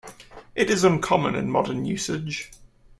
[0.55, 2.49] It is uncommon in modern usage.